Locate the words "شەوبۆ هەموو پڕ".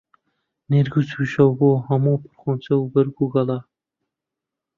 1.33-2.33